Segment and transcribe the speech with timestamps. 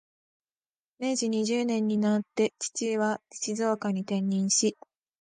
[0.97, 4.75] 明治二十年になって、父は静岡に転任し、